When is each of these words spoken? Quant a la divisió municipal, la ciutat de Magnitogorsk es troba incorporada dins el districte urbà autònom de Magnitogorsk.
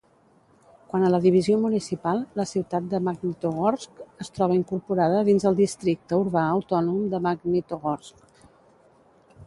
Quant 0.93 1.03
a 1.07 1.09
la 1.15 1.19
divisió 1.25 1.57
municipal, 1.65 2.23
la 2.39 2.45
ciutat 2.53 2.87
de 2.95 3.01
Magnitogorsk 3.09 4.01
es 4.25 4.33
troba 4.39 4.57
incorporada 4.63 5.23
dins 5.29 5.47
el 5.51 5.61
districte 5.61 6.21
urbà 6.25 6.47
autònom 6.59 7.01
de 7.13 7.21
Magnitogorsk. 7.29 8.27